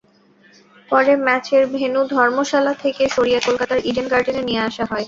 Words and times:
পরে 0.89 1.13
ম্যাচের 1.25 1.63
ভেন্যু 1.73 2.01
ধর্মশালা 2.13 2.73
থেকে 2.83 3.03
সরিয়ে 3.15 3.39
কলকাতার 3.47 3.79
ইডেন 3.89 4.07
গার্ডেনে 4.09 4.43
নিয়ে 4.45 4.61
আসা 4.67 4.83
হয়। 4.85 4.99